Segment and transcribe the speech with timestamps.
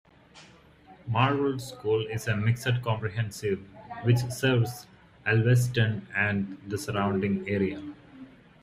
[1.07, 3.59] Marlwood School is a mixed comprehensive
[4.01, 4.87] which serves
[5.27, 7.83] Alveston and the surrounding area.